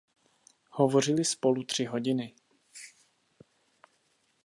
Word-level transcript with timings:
Hovořili 0.69 1.25
spolu 1.25 1.63
tři 1.63 1.85
hodiny. 1.85 2.35